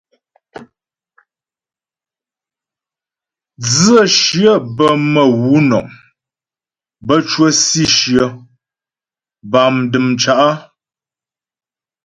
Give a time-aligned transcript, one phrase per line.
[3.67, 5.87] Dzə̌shyə bə́ mə̌ wǔ nɔm,
[7.07, 7.47] bə́ cwə
[7.97, 8.25] shyə
[9.51, 9.61] bâ
[9.91, 10.51] dəm cǎ'.